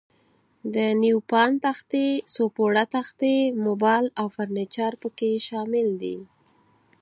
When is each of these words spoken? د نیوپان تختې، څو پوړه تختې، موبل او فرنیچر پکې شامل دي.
د 0.75 0.77
نیوپان 1.01 1.51
تختې، 1.65 2.07
څو 2.33 2.43
پوړه 2.55 2.83
تختې، 2.95 3.35
موبل 3.65 4.03
او 4.19 4.25
فرنیچر 4.35 4.91
پکې 5.01 5.31
شامل 5.47 5.87
دي. 6.01 6.17